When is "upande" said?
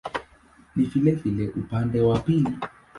1.49-2.01